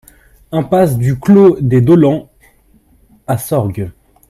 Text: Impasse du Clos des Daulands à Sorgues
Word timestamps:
Impasse 0.51 0.97
du 0.97 1.19
Clos 1.19 1.57
des 1.61 1.79
Daulands 1.79 2.31
à 3.27 3.37
Sorgues 3.37 3.91